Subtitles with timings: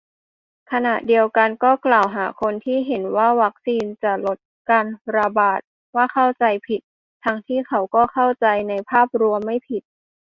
[0.71, 4.37] ขณะเดียวกันก็กล่าวหาคนที่เห็นว่าวัคซีนจะลด
[4.69, 4.85] การ
[5.17, 5.59] ระบาด
[5.95, 6.81] ว่าเข้าใจผิด
[7.23, 9.83] ทั้งที่เขาก็เข้าใจในภาพรวมไม่ได้ผิด